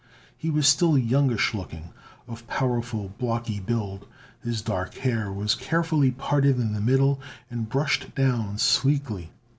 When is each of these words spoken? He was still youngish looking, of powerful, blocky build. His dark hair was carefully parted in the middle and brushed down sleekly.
He 0.35 0.49
was 0.49 0.67
still 0.67 0.97
youngish 0.97 1.53
looking, 1.53 1.89
of 2.27 2.47
powerful, 2.47 3.13
blocky 3.19 3.59
build. 3.59 4.07
His 4.43 4.63
dark 4.63 4.95
hair 4.95 5.31
was 5.31 5.53
carefully 5.53 6.09
parted 6.09 6.59
in 6.59 6.73
the 6.73 6.81
middle 6.81 7.21
and 7.51 7.69
brushed 7.69 8.15
down 8.15 8.57
sleekly. 8.57 9.29